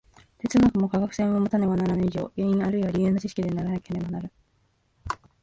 [0.39, 4.31] 哲学も科学性をもたねばならぬ以上、原因あるいは理由の知識でなければならぬ。